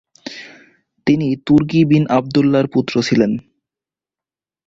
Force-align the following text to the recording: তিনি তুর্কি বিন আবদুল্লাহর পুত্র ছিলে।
তিনি 1.07 1.27
তুর্কি 1.45 1.79
বিন 1.85 2.03
আবদুল্লাহর 2.17 2.67
পুত্র 2.67 2.93
ছিলে। 3.01 3.27